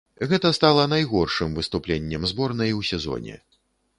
Гэта 0.29 0.51
стала 0.57 0.85
найгоршым 0.93 1.53
выступленнем 1.59 2.25
зборнай 2.33 2.73
у 2.79 2.81
сезоне. 2.91 3.37